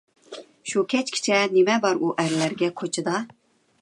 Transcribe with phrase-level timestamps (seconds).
[0.71, 3.21] شۇ كەچكىچە نېمە بار ئۇ ئەرلەرگە كوچىدا؟